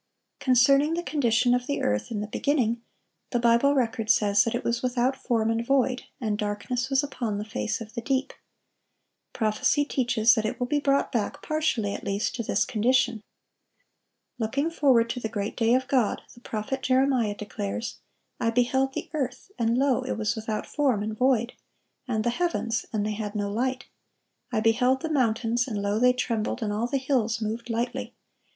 [0.39, 2.81] Concerning the condition of the earth "in the beginning,"
[3.29, 7.37] the Bible record says that it "was without form, and void; and darkness was upon
[7.37, 12.03] the face of the deep."(1144) Prophecy teaches that it will be brought back, partially at
[12.03, 13.21] least, to this condition.
[14.39, 17.99] Looking forward to the great day of God, the prophet Jeremiah declares:
[18.39, 21.53] "I beheld the earth, and, lo, it was without form, and void;
[22.07, 23.85] and the heavens, and they had no light.
[24.51, 28.15] I beheld the mountains, and, lo, they trembled, and all the hills moved lightly.